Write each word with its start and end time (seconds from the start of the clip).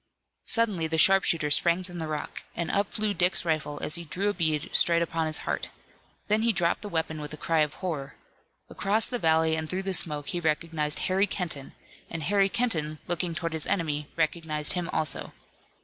Suddenly 0.47 0.87
the 0.87 0.97
sharpshooter 0.97 1.51
sprang 1.51 1.83
from 1.83 1.99
the 1.99 2.07
rock, 2.07 2.41
and 2.55 2.71
up 2.71 2.91
flew 2.91 3.13
Dick's 3.13 3.45
rifle 3.45 3.77
as 3.83 3.93
he 3.93 4.03
drew 4.03 4.29
a 4.29 4.33
bead 4.33 4.71
straight 4.73 5.03
upon 5.03 5.27
his 5.27 5.37
heart. 5.45 5.69
Then 6.27 6.41
he 6.41 6.51
dropped 6.51 6.81
the 6.81 6.89
weapon 6.89 7.21
with 7.21 7.35
a 7.35 7.37
cry 7.37 7.59
of 7.59 7.75
horror. 7.85 8.15
Across 8.67 9.09
the 9.09 9.19
valley 9.19 9.55
and 9.55 9.69
through 9.69 9.83
the 9.83 9.93
smoke 9.93 10.29
he 10.29 10.39
recognized 10.39 11.01
Harry 11.01 11.27
Kenton, 11.27 11.75
and 12.09 12.23
Harry 12.23 12.49
Kenton 12.49 12.97
looking 13.05 13.35
toward 13.35 13.53
his 13.53 13.67
enemy 13.67 14.07
recognized 14.17 14.73
him 14.73 14.89
also. 14.91 15.33